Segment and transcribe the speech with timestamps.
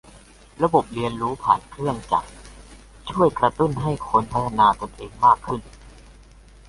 [0.63, 2.29] ระบบเรียนรู้ผ่านเครื่องจักร
[3.09, 5.61] ช่วยกระตุ้นให้คนพัฒนาตนเองมากขึ้น